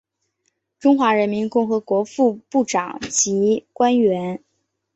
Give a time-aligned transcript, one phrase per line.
[0.79, 4.43] 中华人民共和国副部长级官员。